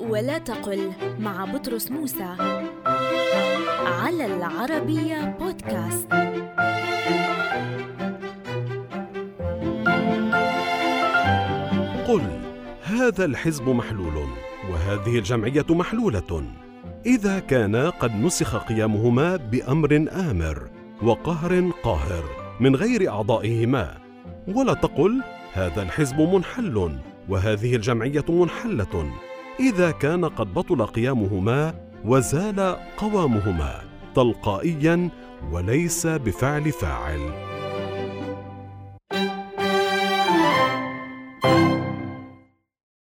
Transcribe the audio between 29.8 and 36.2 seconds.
كان قد بطل قيامهما وزال قوامهما تلقائيا وليس